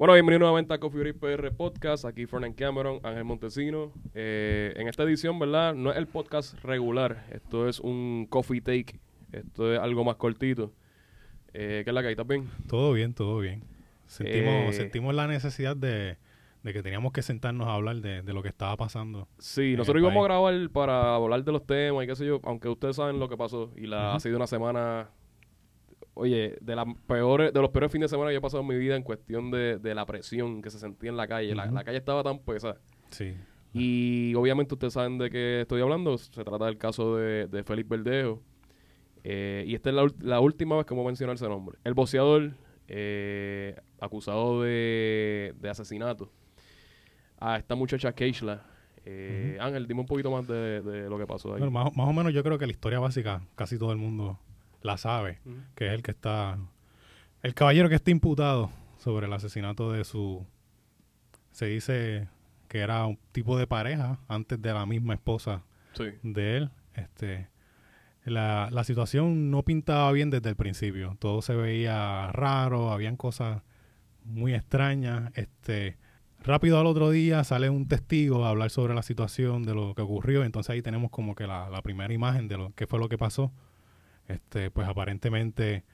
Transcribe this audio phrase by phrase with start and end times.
[0.00, 2.06] Bueno, bienvenido nuevamente a Coffee Break PR Podcast.
[2.06, 3.92] Aquí Fernand Cameron, Ángel Montesino.
[4.14, 5.74] Eh, en esta edición, ¿verdad?
[5.74, 7.26] No es el podcast regular.
[7.30, 8.98] Esto es un coffee take.
[9.30, 10.72] Esto es algo más cortito.
[11.52, 12.12] Eh, ¿Qué es la que hay?
[12.12, 12.48] ¿Estás bien?
[12.66, 13.62] Todo bien, todo bien.
[14.06, 16.16] Sentimos, Eh, sentimos la necesidad de,
[16.62, 19.28] de que teníamos que sentarnos a hablar de, de lo que estaba pasando.
[19.36, 22.70] Sí, nosotros íbamos a grabar para hablar de los temas y qué sé yo, aunque
[22.70, 23.70] ustedes saben lo que pasó.
[23.76, 25.10] Y la, ha sido una semana,
[26.14, 28.68] oye, de, las peores, de los peores fines de semana que yo he pasado en
[28.68, 31.54] mi vida en cuestión de, de la presión que se sentía en la calle.
[31.54, 32.80] La, calle estaba tan pesada.
[33.10, 33.34] Sí.
[33.72, 36.18] Y obviamente ustedes saben de qué estoy hablando.
[36.18, 38.42] Se trata del caso de, de Félix Verdejo.
[39.22, 41.78] Eh, y esta es la, la última vez que voy a mencionar ese nombre.
[41.84, 42.52] El boxeador
[42.88, 46.32] eh, acusado de, de asesinato
[47.38, 48.66] a esta muchacha Keishla.
[49.04, 51.60] Eh, Ángel, dime un poquito más de, de lo que pasó ahí.
[51.60, 54.38] Bueno, más, más o menos yo creo que la historia básica casi todo el mundo
[54.82, 55.40] la sabe,
[55.74, 56.58] que es el que está,
[57.42, 60.46] el caballero que está imputado sobre el asesinato de su,
[61.52, 62.28] se dice
[62.68, 65.62] que era un tipo de pareja antes de la misma esposa
[65.94, 66.04] Sí.
[66.22, 66.70] de él.
[66.94, 67.48] Este,
[68.24, 71.16] la, la situación no pintaba bien desde el principio.
[71.18, 73.62] Todo se veía raro, habían cosas
[74.24, 75.32] muy extrañas.
[75.34, 75.96] Este,
[76.44, 80.02] rápido al otro día sale un testigo a hablar sobre la situación, de lo que
[80.02, 80.44] ocurrió.
[80.44, 83.18] Entonces ahí tenemos como que la, la primera imagen de lo que fue lo que
[83.18, 83.50] pasó.
[84.30, 85.84] Este, pues aparentemente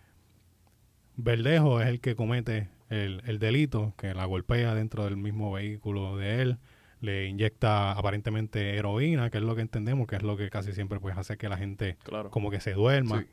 [1.17, 6.17] Verdejo es el que comete el, el delito, que la golpea dentro del mismo vehículo
[6.17, 6.59] de él
[7.01, 10.99] le inyecta aparentemente heroína, que es lo que entendemos, que es lo que casi siempre
[11.01, 12.31] pues hace que la gente Claro.
[12.31, 13.21] como que se duerma.
[13.21, 13.27] Sí.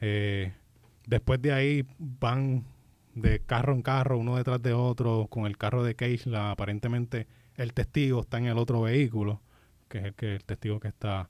[0.00, 0.52] Eh,
[1.06, 2.64] después de ahí van
[3.14, 6.50] de carro en carro, uno detrás de otro, con el carro de Keishla.
[6.50, 7.26] Aparentemente
[7.56, 9.40] el testigo está en el otro vehículo,
[9.88, 11.28] que es el, que, el testigo que está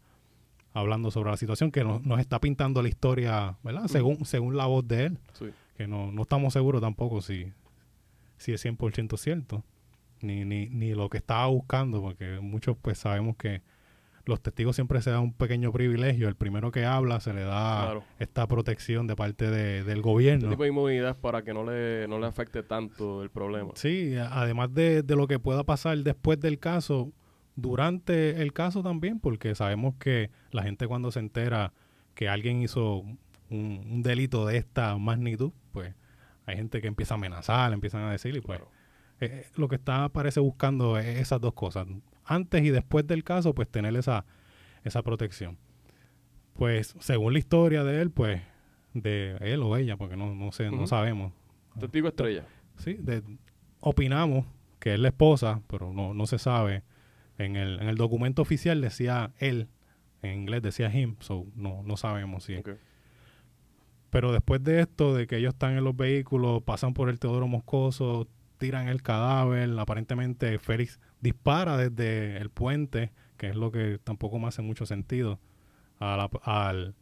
[0.72, 3.86] hablando sobre la situación, que nos, nos está pintando la historia, ¿verdad?
[3.88, 5.46] Según, según la voz de él, Sí.
[5.76, 7.52] que no, no estamos seguros tampoco si,
[8.36, 9.64] si es 100% cierto,
[10.20, 13.62] ni, ni, ni lo que estaba buscando, porque muchos pues sabemos que
[14.26, 17.82] los testigos siempre se dan un pequeño privilegio, el primero que habla se le da
[17.84, 18.04] Claro.
[18.18, 20.50] esta protección de parte de- del Este gobierno.
[20.50, 23.70] tipo de inmunidad para que no le, no le afecte tanto el problema.
[23.74, 27.10] Sí, además de, de lo que pueda pasar después del caso,
[27.56, 31.72] durante el caso también, porque sabemos que la gente cuando se entera
[32.14, 33.18] que alguien hizo un,
[33.50, 35.94] un delito de esta magnitud, pues
[36.46, 38.70] hay gente que empieza a amenazar, empiezan a decir y pues Claro.
[39.20, 41.86] eh, lo que está parece buscando es esas dos cosas.
[42.24, 44.24] Antes y después del caso, pues tener esa,
[44.84, 45.58] esa protección.
[46.54, 48.40] Pues según la historia de él, pues
[48.92, 50.76] de él o ella, porque no, no sé, Ujú.
[50.76, 51.32] no sabemos.
[51.78, 52.44] Testigo estrella.
[52.76, 53.22] Sí, de-
[53.80, 54.44] opinamos
[54.78, 56.82] que es la esposa, pero no, no se sabe.
[57.44, 59.68] En el, en el documento oficial decía él,
[60.22, 62.56] en inglés decía him, so no, no sabemos si.
[62.56, 62.70] Ok.
[64.10, 67.46] Pero después de esto, de que ellos están en los vehículos, pasan por el Teodoro
[67.46, 68.26] Moscoso,
[68.58, 74.48] tiran el cadáver, aparentemente Félix dispara desde el puente, que es lo que tampoco me
[74.48, 75.38] hace mucho sentido,
[75.98, 76.94] a la- al...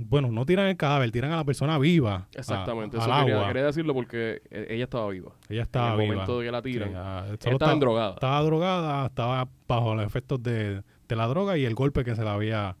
[0.00, 2.14] Bueno, no tiran el cadáver, tiran a la persona viva.
[2.14, 2.96] a- Exactamente.
[2.98, 3.48] al Eso quería, agua.
[3.48, 5.32] quería decirlo porque eh, ella estaba viva.
[5.48, 6.12] Ella estaba en el viva.
[6.14, 6.88] momento de que la tiran.
[6.90, 8.14] Sí, Ella estaba estaba- drogada.
[8.14, 12.22] Estaba drogada, estaba bajo los efectos de, de la droga y el golpe que se
[12.22, 12.76] le había,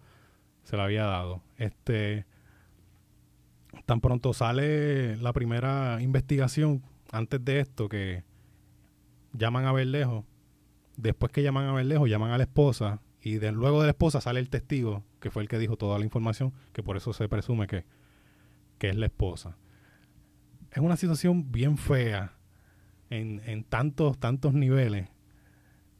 [0.62, 1.42] se había dado.
[1.56, 2.24] Este,
[3.86, 8.22] tan pronto sale la primera investigación, antes de esto, que
[9.32, 10.24] llaman a Berlejo,
[10.96, 14.20] después que llaman a Berlejo, llaman a la esposa, y de, luego de la esposa
[14.20, 17.28] sale el testigo, que fue el que dijo toda la información, que por eso se
[17.28, 17.84] presume que,
[18.78, 19.56] que es la esposa.
[20.72, 22.36] Es una situación bien fea
[23.10, 25.08] en, en tantos, tantos niveles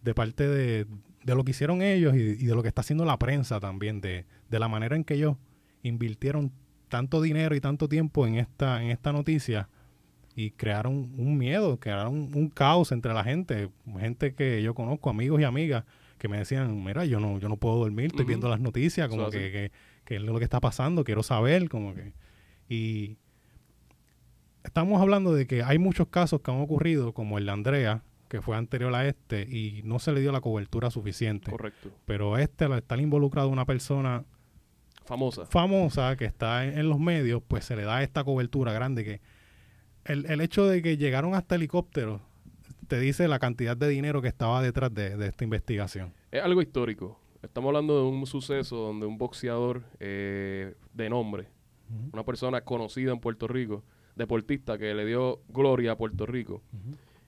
[0.02, 0.86] de parte de,
[1.24, 4.26] de lo que hicieron ellos y, de lo que está haciendo la prensa también, de,
[4.48, 5.36] de la manera en que ellos
[5.82, 6.52] invirtieron
[6.88, 9.68] tanto dinero y tanto tiempo en esta, en esta noticia
[10.34, 15.40] y crearon un miedo, crearon un caos entre la gente, gente que yo conozco, amigos
[15.40, 15.84] y amigas,
[16.18, 19.30] que me decían, mira, yo no, yo no puedo dormir, estoy viendo las noticias, como
[19.30, 19.72] que, que,
[20.04, 22.12] que es lo que está pasando, quiero saber, como que...
[22.68, 23.16] Y
[24.64, 28.42] estamos hablando de que hay muchos casos que han ocurrido, como el de Andrea, que
[28.42, 31.50] fue anterior a este, y no se le dio la cobertura suficiente.
[31.50, 31.90] Correcto.
[32.04, 34.24] Pero este, al estar involucrado una persona
[35.04, 35.46] Famosa.
[35.46, 39.20] famosa que está en, en los medios, pues se le da esta cobertura grande que
[40.04, 42.20] el, el hecho de que llegaron hasta helicópteros
[42.88, 46.12] te dice la cantidad de dinero que estaba detrás de, de esta investigación.
[46.30, 47.20] Es algo histórico.
[47.42, 51.46] Estamos hablando de un suceso donde un boxeador eh, de nombre,
[52.12, 53.84] una persona conocida en Puerto Rico,
[54.16, 56.62] deportista que le dio gloria a Puerto Rico,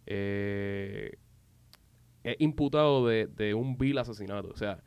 [0.07, 1.17] eh,
[2.25, 4.49] es imputado de, de un vil asesinato.
[4.49, 4.83] O sea,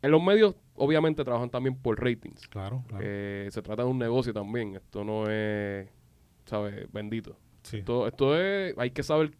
[0.00, 2.46] en los medios obviamente trabajan también por ratings.
[2.48, 3.04] Claro, claro.
[3.04, 4.76] Eh, se trata de un negocio también.
[4.76, 5.88] Esto no es,
[6.44, 6.90] ¿sabes?
[6.92, 7.36] Bendito.
[7.64, 7.78] Sí.
[7.78, 9.32] Esto, esto es, hay que saber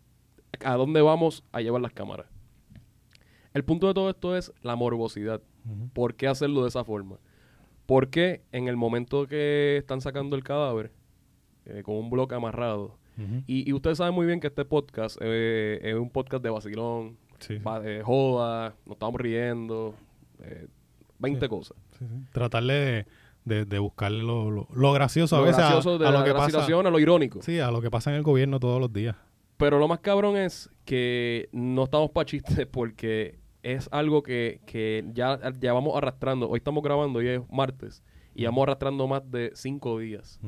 [0.65, 2.27] a dónde vamos a llevar las cámaras.
[3.55, 5.43] El punto de todo esto es la morbosidad.
[5.65, 5.89] Ujú.
[5.93, 7.19] ¿Por qué hacerlo de esa forma?
[7.87, 10.93] Porque en el momento que están sacando el cadáver,
[11.67, 12.99] eh, con un bloque amarrado,
[13.47, 17.19] y, y ustedes saben muy bien que este podcast eh, es un podcast de vacilón,
[17.39, 17.63] Sí, sí.
[17.63, 19.95] va- de joda, nos estamos riendo,
[20.43, 20.67] eh,
[21.19, 21.49] 20 Sí.
[21.51, 21.77] cosas.
[22.33, 23.07] Tratarle
[23.45, 26.25] de, de, lo, lo, lo gracioso Lo a veces a- gracioso de a, la, lo
[26.25, 26.65] que pasa.
[26.65, 27.43] a lo irónico.
[27.43, 29.15] Sí, a lo que pasa en el gobierno todos los días.
[29.63, 35.05] Pero lo más cabrón es que no estamos para chistes porque es algo que, que
[35.15, 36.51] ya, ya vamos arrastrando.
[36.51, 38.03] Hoy estamos grabando y es martes.
[38.35, 40.41] Y vamos arrastrando más de cinco días.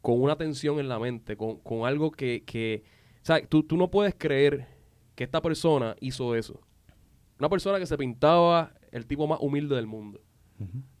[0.00, 2.42] Con una tensión en la mente, con, con algo que...
[2.46, 2.82] que
[3.22, 4.66] o sea, tú, tú no puedes creer
[5.14, 6.62] que esta persona hizo eso.
[7.38, 10.22] Una persona que se pintaba el tipo más humilde del mundo.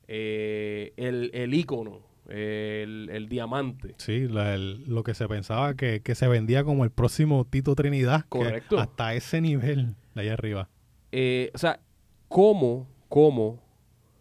[0.08, 3.94] Eh, el, el ícono, el, el diamante.
[3.98, 7.74] Sí, la- el- lo que se pensaba que, que se vendía como el próximo Tito
[7.74, 8.22] Trinidad.
[8.22, 8.78] que Correcto.
[8.78, 10.68] hasta ese nivel de allá arriba.
[11.12, 11.80] Eh, o sea,
[12.28, 13.60] ¿cómo, cómo,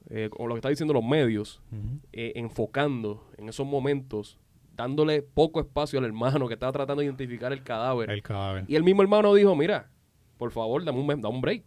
[0.10, 1.62] eh, con lo que está diciendo los medios,
[2.14, 4.38] eh, enfocando en esos momentos,
[4.76, 8.10] dándole poco espacio al hermano que estaba tratando de identificar el cadáver?
[8.10, 8.66] El cadáver.
[8.68, 9.90] Y el mismo hermano dijo, mira,
[10.38, 11.64] por favor, dame un, dame un break,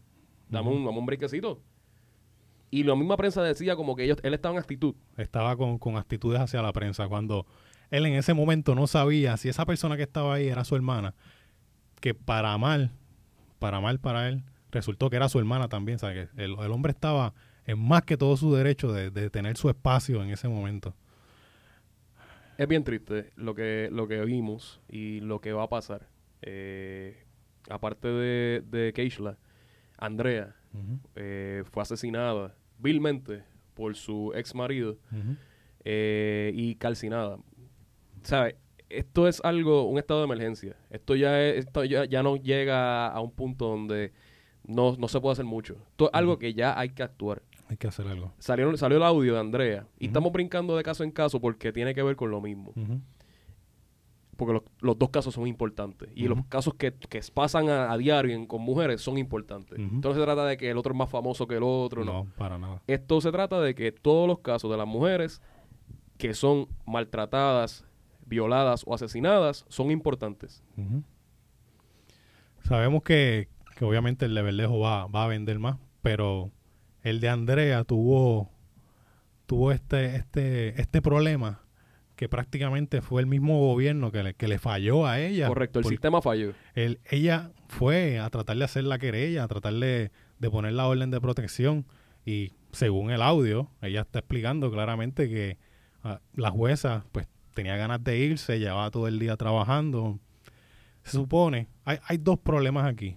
[0.49, 1.61] dame, un, dame un breakcito.
[2.73, 4.95] Y la misma prensa decía como que ellos, él estaba en actitud.
[5.19, 7.07] Estaba con, con actitudes hacia la prensa.
[7.07, 7.47] Cuando
[7.91, 11.15] él en ese momento no sabía si esa persona que estaba ahí era su hermana,
[12.01, 12.91] que para mal,
[13.59, 15.99] para mal para él, resultó que era su hermana también.
[15.99, 17.35] Que el, el hombre estaba
[17.67, 20.95] en más que todo su derecho de, de tener su espacio en ese momento.
[22.57, 26.09] Es bien triste lo que, lo que vimos y lo que va a pasar.
[26.41, 27.23] Eh,
[27.69, 29.37] aparte de, de Keishla,
[29.99, 30.57] Andrea
[31.17, 33.44] eh, fue asesinada vilmente
[33.75, 34.99] por su ex marido
[35.84, 37.38] eh, y calcinada.
[38.23, 38.56] ¿Sabes?
[38.88, 40.76] Esto es algo, un estado de emergencia.
[40.90, 44.12] Esto ya, es- esto ya, ya no llega a un punto donde
[44.67, 45.76] no, no se puede hacer mucho.
[45.90, 47.43] Esto es algo que ya hay que actuar.
[47.69, 48.34] Hay que hacer algo.
[48.38, 51.94] Salió, salió el audio de Andrea y estamos brincando de caso en caso porque tiene
[51.94, 52.73] que ver con lo mismo.
[54.37, 56.08] Porque los, los dos casos son importantes.
[56.14, 59.79] Y los casos que, que pasan a, a diario en- con mujeres son importantes.
[59.79, 59.94] Ujú.
[59.96, 62.05] Entonces se trata de que el otro es más famoso que el otro.
[62.05, 62.12] No.
[62.25, 62.82] No, para nada.
[62.87, 65.43] Esto se trata de que todos los casos de las mujeres
[66.17, 67.84] que son maltratadas,
[68.26, 70.62] violadas o asesinadas son importantes.
[72.64, 76.50] Sabemos que, que obviamente el de Verdejo va, va a vender más, pero
[77.02, 78.50] el de Andrea tuvo,
[79.46, 81.62] tuvo este, este, este problema
[82.17, 85.49] que prácticamente fue el mismo gobierno que le, que le falló a ella.
[85.49, 86.53] Correcto, el sistema falló.
[86.75, 91.11] ella fue a tratar de hacer la querella, a tratar de, de poner la orden
[91.11, 91.87] de protección
[92.25, 95.59] y según el audio, ella está explicando claramente que
[96.03, 100.19] ah, la jueza pues tenía ganas de irse, llevaba todo el día trabajando.
[101.03, 103.17] Se supone, hay, hay dos problemas aquí.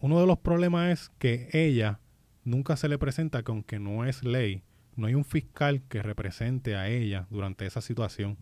[0.00, 2.00] Uno de los problemas es que ella
[2.44, 4.62] nunca se le presenta que aunque no es ley,
[4.96, 8.36] no hay un fiscal que represente a ella durante esa situación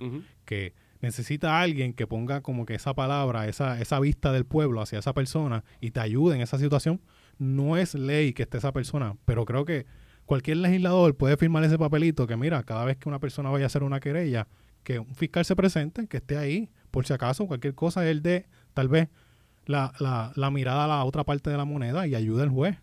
[0.44, 4.80] que necesita a alguien que ponga como que esa palabra, esa, esa vista del pueblo
[4.80, 7.00] hacia esa persona y te ayude en esa situación.
[7.38, 9.86] No es ley que esté esa persona, pero creo que
[10.26, 13.66] cualquier legislador puede firmar ese papelito que mira, cada vez que una persona vaya a
[13.66, 14.48] hacer una querella,
[14.82, 18.46] que un fiscal se presente, que esté ahí, por si acaso, cualquier cosa, él dé
[18.74, 19.08] tal vez
[19.66, 22.76] la, la, la mirada a la otra parte de la moneda y ayude al juez.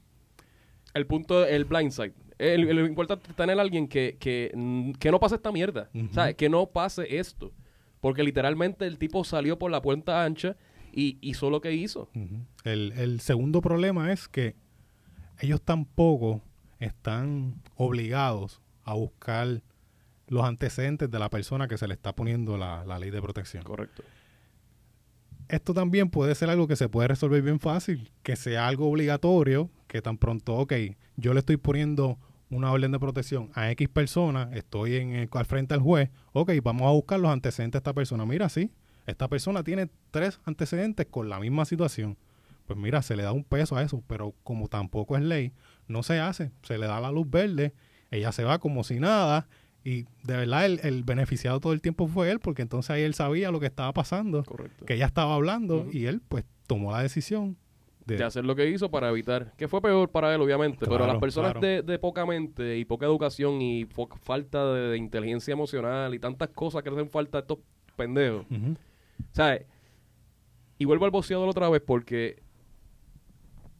[0.93, 2.13] El punto, el blindside.
[2.37, 5.51] El, el- lo importante es tener a alguien que, que, mm, que no pase esta
[5.51, 5.89] mierda.
[6.11, 6.35] ¿Sabes?
[6.35, 7.51] Que no pase esto.
[8.01, 10.55] Porque literalmente el tipo salió por la puerta ancha
[10.91, 12.09] y hizo lo que hizo.
[12.63, 14.55] El, el segundo problema es que
[15.39, 16.41] ellos tampoco
[16.79, 19.61] están obligados a buscar
[20.27, 23.63] los antecedentes de la persona que se le está poniendo la, la ley de protección.
[23.63, 24.03] Correcto.
[25.47, 29.69] Esto también puede ser algo que se puede resolver bien fácil, que sea algo obligatorio,
[29.95, 30.73] que tan pronto, ok,
[31.15, 35.45] yo le estoy poniendo una orden de protección a X persona, estoy en el- al
[35.45, 38.25] frente al juez, ok, vamos a buscar los antecedentes de esta persona.
[38.25, 38.71] Mira, sí,
[39.07, 42.17] esta persona tiene tres antecedentes con la misma situación.
[42.67, 45.53] Pues mira, se le da un peso a eso, pero como tampoco es ley,
[45.87, 47.73] no se hace, se le da la luz verde,
[48.11, 49.47] ella se va como si nada,
[49.83, 53.13] y de verdad el, el beneficiado todo el tiempo fue él, porque entonces ahí él
[53.13, 54.85] sabía lo que estaba pasando Correcto.
[54.85, 57.55] que ella estaba hablando y él pues tomó la decisión
[58.05, 60.97] de, de hacer lo que hizo para evitar, que fue peor para él obviamente, pero
[60.97, 61.67] Claro, las personas claro.
[61.67, 63.85] de, de poca mente y poca educación y
[64.21, 67.57] falta de, de inteligencia emocional y tantas cosas que le hacen falta a estos
[67.95, 68.75] pendejos, Ujú.
[69.31, 69.65] ¿sabes?
[70.77, 72.41] Y vuelvo al boxeador otra vez porque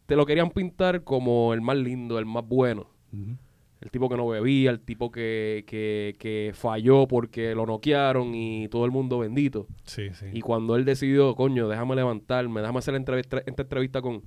[0.06, 3.38] te lo querían pintar como el más lindo, el más bueno, Ujú.
[3.82, 8.68] El tipo que no bebía, el tipo que, que, que falló porque lo noquearon y
[8.70, 9.68] todo el mundo bendito.
[9.84, 10.28] Sí, sí.
[10.34, 14.24] Y cuando él decidió, coño, déjame levantarme, déjame hacer entrevista, esta entrevista con,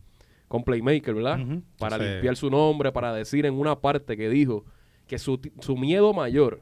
[0.48, 1.40] con Playmaker, ¿verdad?
[1.78, 4.64] Para limpiar su nombre, para decir en una parte que dijo
[5.06, 6.60] que su, su miedo mayor,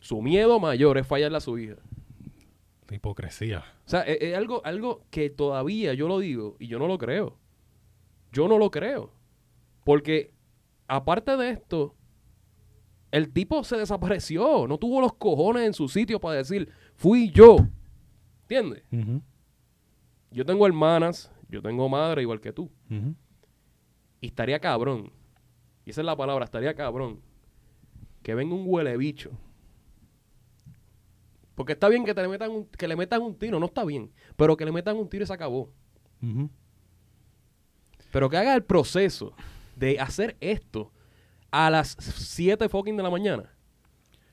[0.00, 1.76] su miedo mayor es fallarle a su hija.
[2.90, 3.64] Hipocresía.
[3.84, 6.96] O sea, es, es algo, algo que todavía yo lo digo y yo no lo
[6.98, 7.36] creo.
[8.32, 9.12] Yo no lo creo.
[9.84, 10.35] Porque
[10.88, 11.94] aparte de esto,
[13.10, 14.66] el tipo se desapareció.
[14.66, 17.56] No tuvo los cojones en su sitio para decir, fui yo.
[18.42, 18.82] ¿Entiendes?
[20.30, 22.70] Yo tengo hermanas, yo tengo madre igual que tú.
[24.20, 25.12] Y estaría cabrón.
[25.84, 27.20] Y esa es la palabra, estaría cabrón.
[28.22, 29.30] Que venga un huele bicho.
[31.54, 33.84] Porque está bien que, te le metan un, que le metan un tiro, no está
[33.84, 34.12] bien.
[34.36, 35.70] Pero que le metan un tiro y se acabó.
[38.12, 39.32] Pero que haga el proceso
[39.76, 40.92] de hacer esto
[41.50, 43.44] a las 7 fucking de la mañana.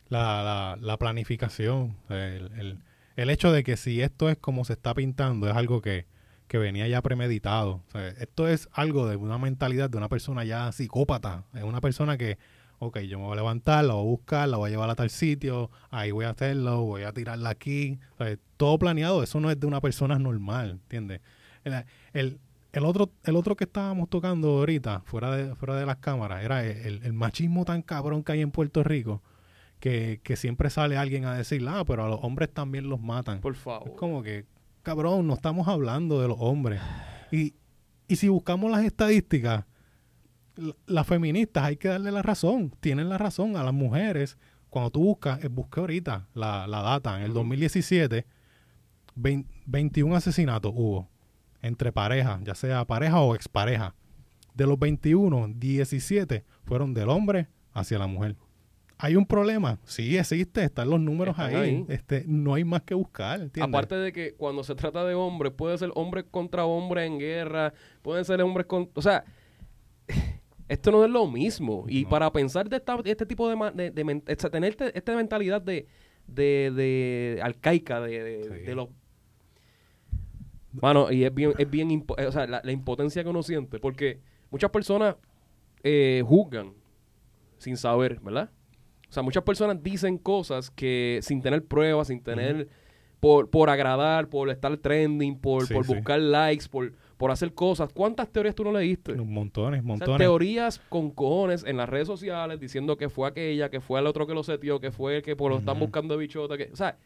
[0.10, 2.80] La, la, la planificación, el, el,
[3.16, 6.08] el hecho de que si esto es como se está pintando, es algo que,
[6.48, 7.82] que venía ya premeditado.
[8.20, 11.46] Esto es algo de una mentalidad de una persona ya psicópata.
[11.54, 12.38] Es una persona que,
[12.80, 14.96] ok, yo me voy a levantar, la voy a buscar, la voy a llevar a
[14.96, 18.00] tal sitio, ahí voy a hacerlo, voy a tirarla aquí.
[18.58, 21.22] Todo planeado, eso no es de una persona normal, ¿entiendes?
[22.14, 22.40] El,
[22.74, 26.65] el otro, el otro que estábamos tocando ahorita, fuera de, fuera de las cámaras, era
[26.65, 29.22] el, el machismo tan cabrón que hay en Puerto Rico
[29.80, 33.39] que, que siempre sale alguien a decir, ah, pero a los hombres también los matan.
[33.42, 33.96] Por Es favor.
[33.96, 34.46] como que,
[34.82, 36.82] cabrón, no estamos hablando de los hombres.
[37.32, 37.53] Y,
[38.08, 39.65] y si buscamos las estadísticas,
[40.56, 42.72] la- las feministas hay que darle la razón.
[42.80, 44.38] Tienen la razón a las mujeres.
[44.70, 47.39] Cuando tú buscas, eh, busqué ahorita la, la data, en el Ujú.
[47.39, 48.25] 2017,
[49.15, 51.10] vein- 21 asesinatos hubo
[51.63, 53.96] entre parejas, ya sea pareja o expareja.
[54.53, 58.36] De los 21, 17 fueron del hombre hacia la mujer.
[59.00, 59.79] ¿Hay un problema?
[59.86, 61.70] Sí, existe, están los números Están ahí.
[61.70, 61.86] ahí.
[61.89, 63.67] Este, no hay más que buscar, ¿entiendes?
[63.67, 67.74] Aparte de que cuando se trata de hombres, puede ser hombre contra hombre en guerra,
[68.03, 68.89] pueden ser hombres con...
[68.93, 69.25] O sea,
[70.70, 71.86] esto no es lo mismo.
[71.89, 72.10] Y No.
[72.10, 73.72] para pensar de, esta- de este tipo de...
[73.74, 75.88] de, de esta- tener este- esta mentalidad de,
[76.27, 78.65] de, de arcaica, de, de, Sí.
[78.65, 78.89] de los...
[80.82, 83.44] Mano, y es bien, es bien impo- eh, o sea, la, la impotencia que uno
[83.44, 84.20] siente, porque
[84.51, 85.15] muchas personas
[85.84, 86.74] eh, juzgan
[87.58, 88.50] sin saber, ¿verdad?
[89.10, 92.68] O sea, muchas personas dicen cosas que sin tener pruebas, sin tener,
[93.20, 95.94] por, por agradar, por estar trending, por, Sí, por sí.
[95.94, 97.94] buscar likes, por, por hacer cosas.
[97.94, 99.13] ¿Cuántas teorías tú no leíste?
[99.13, 100.18] Montones, O sea, montones.
[100.18, 104.25] teorías con cojones en las redes sociales diciendo que fue aquella, que fue el otro
[104.27, 106.58] que lo setió, que fue el que por lo están buscando de bichota.
[106.58, 106.98] Que, o sea,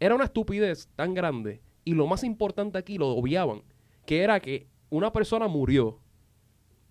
[0.00, 1.60] era una estupidez tan grande.
[1.84, 3.62] Y lo más importante aquí lo obviaban,
[4.06, 5.98] que era que una persona murió.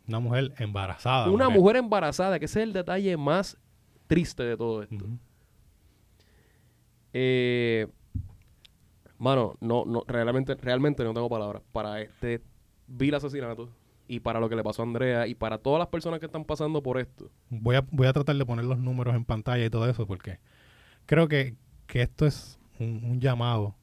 [0.07, 1.29] Una mujer embarazada.
[1.29, 1.59] una mujer.
[1.59, 3.57] mujer embarazada, que ese es el detalle más
[4.07, 5.05] triste de todo esto.
[7.13, 7.87] Eh,
[9.17, 12.41] mano, no, no, realmente, realmente no tengo palabras para este
[12.87, 13.69] vil asesinato
[14.07, 16.45] y para lo que le pasó a Andrea y para todas las personas que están
[16.45, 17.29] pasando por esto.
[17.49, 20.39] Voy a, voy a tratar de poner los números en pantalla y todo eso porque
[21.05, 21.55] creo que,
[21.87, 23.75] que esto es un, un llamado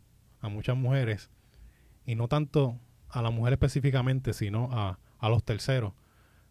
[0.45, 1.31] a muchas mujeres
[2.07, 5.93] y no tanto a la mujer específicamente, sino a, a los terceros.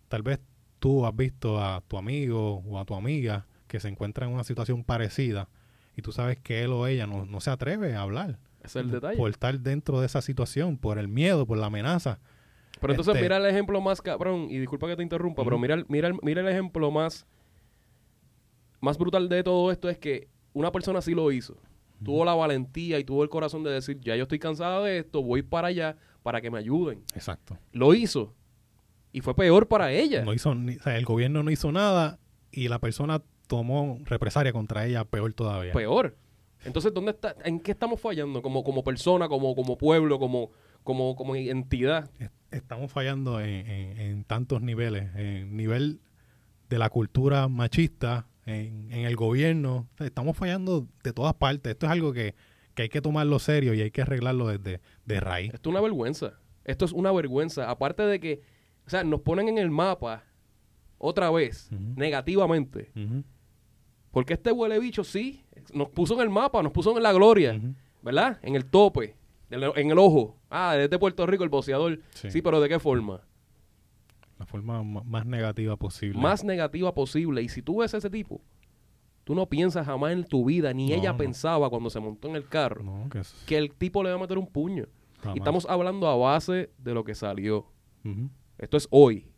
[0.07, 0.39] Tal vez
[0.79, 4.43] tú has visto a tu amigo o a tu amiga que se encuentra en una
[4.43, 5.47] situación parecida
[5.95, 8.89] y tú sabes que él o ella no, no se atreve a hablar es el
[8.91, 9.17] detalle.
[9.17, 12.19] por estar dentro de esa situación, por el miedo, por la amenaza.
[12.81, 15.75] Pero entonces Este- mira el ejemplo más cabrón, y disculpa que te interrumpa, pero mira,
[15.75, 17.25] el- mira, mira el ejemplo más,
[18.81, 21.55] más brutal de todo esto es que una persona sí lo hizo.
[22.03, 25.22] Tuvo la valentía y tuvo el corazón de decir, ya yo estoy cansada de esto,
[25.24, 27.03] voy para allá para que me ayuden.
[27.15, 27.57] Exacto.
[27.72, 28.33] Lo hizo.
[29.12, 30.24] Y fue peor para ella.
[30.25, 32.19] No hizo ni- o sea, el gobierno no hizo nada
[32.51, 35.74] y la persona tomó represalia contra ella peor todavía.
[35.74, 36.17] Peor.
[36.65, 37.36] Entonces, ¿dónde está?
[37.43, 40.50] ¿En qué estamos fallando como, como persona, como, como pueblo, como,
[40.83, 42.10] como, como entidad?
[42.19, 45.10] Es- Estamos fallando en, en- en tantos niveles.
[45.15, 46.00] En nivel
[46.69, 49.88] de la cultura machista, en, en el gobierno.
[50.00, 51.71] Estamos fallando de todas partes.
[51.71, 52.35] Esto es algo que,
[52.73, 55.53] que hay que tomarlo serio y hay que arreglarlo desde de raíz.
[55.53, 56.33] Esto es una vergüenza.
[56.65, 57.69] Esto es una vergüenza.
[57.69, 58.41] Aparte de que,
[58.85, 60.23] o sea, nos ponen en el mapa
[60.97, 62.91] otra vez, negativamente.
[64.12, 67.59] Porque este huele bicho sí, nos puso en el mapa, nos puso en la gloria.
[68.01, 68.38] ¿verdad?
[68.41, 69.15] En el tope,
[69.50, 70.38] en el, en el ojo.
[70.50, 72.00] Ah, desde Puerto Rico el boceador.
[72.12, 72.29] Sí.
[72.31, 72.41] Sí.
[72.41, 73.21] pero ¿de qué forma?
[74.43, 76.19] La forma ma- más negativa posible.
[76.19, 77.41] Más negativa posible.
[77.41, 78.41] Y si tú ves a ese tipo,
[79.23, 81.17] tú no piensas jamás en tu vida, ni No, ella no.
[81.17, 84.15] pensaba cuando se montó en el carro, No, que es- que el tipo le va
[84.15, 84.85] a meter un puño.
[85.21, 85.38] jamás.
[85.38, 87.67] Y estamos hablando a base de lo que salió.
[88.57, 89.31] Esto es hoy.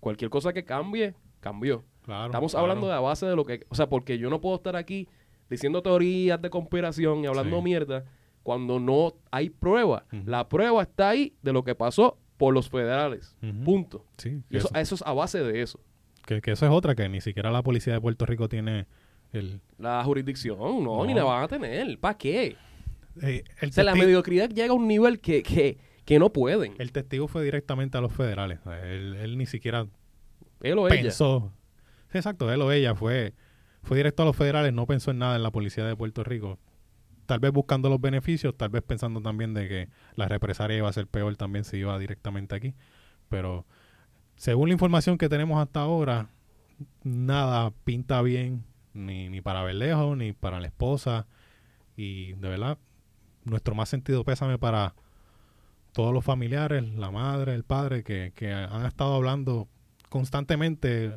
[0.00, 1.84] Cualquier cosa que cambie, cambió.
[2.02, 2.64] Claro, Estamos claro.
[2.66, 3.64] hablando de la base de lo que...
[3.68, 5.08] O sea, porque yo no puedo estar aquí
[5.48, 7.62] diciendo teorías de conspiración y hablando Sí.
[7.62, 8.04] mierda
[8.42, 10.04] cuando no hay prueba.
[10.26, 13.36] La prueba está ahí de lo que pasó por los federales.
[13.64, 14.04] Punto.
[14.18, 15.80] Sí, Y eso, eso es a base de eso.
[16.26, 18.86] Que, que eso es otra, que ni siquiera la policía de Puerto Rico tiene
[19.32, 19.60] el...
[19.78, 21.04] La jurisdicción, no, No.
[21.06, 21.98] ni la van a tener.
[21.98, 22.56] ¿Para qué?
[23.22, 26.74] eh, el, O sea, la mediocridad llega a un nivel que, que, que no pueden.
[26.78, 28.58] el testigo fue directamente a los federales.
[28.84, 29.86] Él, él ni siquiera
[30.62, 31.02] Él o ella.
[31.02, 31.52] pensó.
[32.10, 33.34] Sí, exacto, él o ella fue,
[33.82, 36.58] fue directo a los federales, no pensó en nada en la policía de Puerto Rico.
[37.26, 40.92] Tal vez buscando los beneficios, tal vez pensando también de que la represalia iba a
[40.92, 42.74] ser peor también si iba directamente aquí.
[43.28, 43.64] Pero
[44.36, 46.28] según la información que tenemos hasta ahora,
[47.02, 51.26] nada pinta bien ni, para Verdejo, ni para la esposa.
[51.96, 52.78] Y de verdad,
[53.44, 54.94] nuestro más sentido pésame para
[55.92, 59.68] todos los familiares, la madre, el padre, que, que han estado hablando
[60.08, 61.12] constantemente.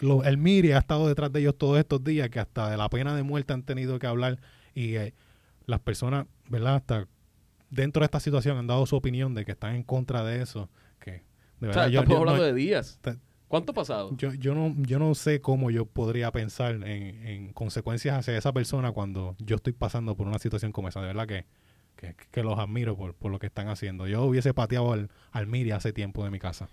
[0.00, 2.88] Lo- el MIRI ha estado detrás de ellos todos estos días, que hasta de la
[2.88, 4.40] pena de muerte han tenido que hablar.
[4.74, 5.14] Y eh,
[5.66, 6.76] las personas, ¿verdad?
[6.76, 7.08] Hasta
[7.70, 10.68] dentro de esta situación han dado su opinión de que están en contra de eso.
[11.00, 11.22] Que
[11.60, 12.98] de O sea, verdad, yo- estamos yo no- hablando de días.
[13.02, 13.16] te-
[13.48, 14.16] ¿Cuánto ha pasado?
[14.16, 18.50] yo, yo no yo no sé cómo yo podría pensar en, en consecuencias hacia esa
[18.52, 21.00] persona cuando yo estoy pasando por una situación como esa.
[21.02, 21.44] De verdad que,
[21.96, 24.06] que, que los admiro por, por lo que están haciendo.
[24.06, 26.68] Yo hubiese pateado al, al Miri hace tiempo de mi casa.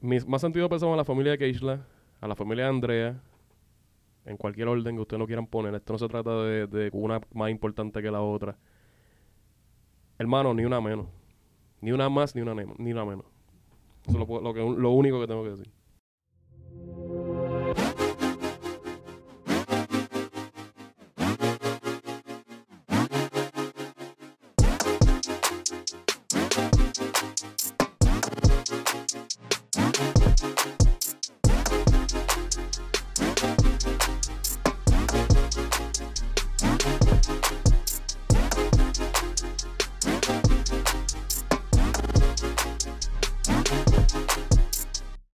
[0.00, 1.84] Mis más sentido pensamos a la familia de Keishla,
[2.22, 3.20] a la familia de Andrea,
[4.24, 5.74] en cualquier orden que ustedes lo quieran poner.
[5.74, 8.56] Esto no se trata de, una más importante que la otra.
[10.18, 11.06] Hermano, ni una menos.
[11.80, 13.26] Ni una más, ni una, ni una menos.
[14.06, 15.70] Eso es lo, lo que- lo único que tengo que decir.